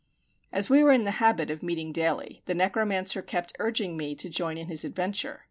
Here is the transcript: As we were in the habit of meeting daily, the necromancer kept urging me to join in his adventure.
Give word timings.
As 0.51 0.67
we 0.67 0.81
were 0.81 0.91
in 0.91 1.03
the 1.03 1.19
habit 1.21 1.51
of 1.51 1.61
meeting 1.61 1.91
daily, 1.91 2.41
the 2.45 2.55
necromancer 2.55 3.21
kept 3.21 3.53
urging 3.59 3.95
me 3.97 4.15
to 4.15 4.29
join 4.29 4.57
in 4.57 4.67
his 4.67 4.83
adventure. 4.83 5.39